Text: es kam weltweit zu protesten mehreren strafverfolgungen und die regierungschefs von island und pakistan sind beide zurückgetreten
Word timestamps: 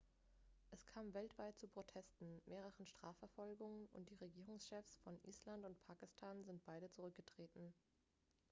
es 0.71 0.85
kam 0.87 1.13
weltweit 1.13 1.59
zu 1.59 1.67
protesten 1.67 2.41
mehreren 2.47 2.87
strafverfolgungen 2.87 3.87
und 3.93 4.09
die 4.09 4.15
regierungschefs 4.15 4.95
von 5.03 5.15
island 5.27 5.63
und 5.63 5.79
pakistan 5.83 6.43
sind 6.43 6.65
beide 6.65 6.89
zurückgetreten 6.89 7.71